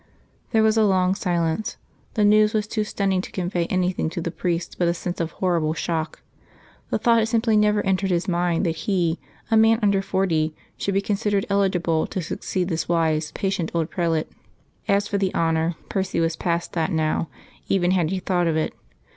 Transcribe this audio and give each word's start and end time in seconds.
There 0.49 0.63
was 0.63 0.77
a 0.77 0.83
long 0.83 1.13
silence. 1.13 1.77
The 2.15 2.25
news 2.25 2.55
was 2.55 2.65
too 2.65 2.83
stunning 2.83 3.21
to 3.21 3.31
convey 3.31 3.65
anything 3.67 4.09
to 4.09 4.19
the 4.19 4.31
priest 4.31 4.77
but 4.79 4.87
a 4.87 4.95
sense 4.95 5.19
of 5.19 5.33
horrible 5.33 5.75
shock. 5.75 6.23
The 6.89 6.97
thought 6.97 7.19
had 7.19 7.27
simply 7.27 7.55
never 7.55 7.85
entered 7.85 8.09
his 8.09 8.27
mind 8.27 8.65
that 8.65 8.75
he, 8.87 9.19
a 9.51 9.57
man 9.57 9.77
under 9.83 10.01
forty, 10.01 10.55
should 10.75 10.95
be 10.95 11.01
considered 11.01 11.45
eligible 11.51 12.07
to 12.07 12.19
succeed 12.19 12.67
this 12.67 12.89
wise, 12.89 13.31
patient 13.33 13.69
old 13.75 13.91
prelate. 13.91 14.31
As 14.87 15.07
for 15.07 15.19
the 15.19 15.35
honour 15.35 15.75
Percy 15.87 16.19
was 16.19 16.35
past 16.35 16.73
that 16.73 16.91
now, 16.91 17.29
even 17.69 17.91
had 17.91 18.09
he 18.09 18.17
thought 18.17 18.47
of 18.47 18.57
it. 18.57 18.73